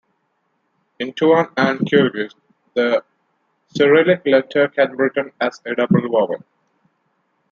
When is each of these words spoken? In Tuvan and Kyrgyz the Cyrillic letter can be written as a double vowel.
In 0.97 1.13
Tuvan 1.13 1.51
and 1.57 1.77
Kyrgyz 1.81 2.33
the 2.73 3.03
Cyrillic 3.67 4.23
letter 4.25 4.67
can 4.67 4.97
be 4.97 5.03
written 5.03 5.31
as 5.39 5.61
a 5.63 5.75
double 5.75 6.01
vowel. 6.09 6.43